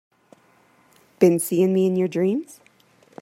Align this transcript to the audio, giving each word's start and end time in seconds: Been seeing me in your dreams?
Been 1.19 1.37
seeing 1.37 1.75
me 1.75 1.85
in 1.85 1.95
your 1.95 2.07
dreams? 2.07 2.59